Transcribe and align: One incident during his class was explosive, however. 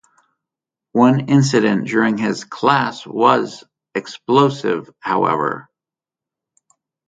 One 0.93 1.29
incident 1.29 1.85
during 1.87 2.17
his 2.17 2.43
class 2.43 3.05
was 3.05 3.63
explosive, 3.93 4.89
however. 4.99 5.69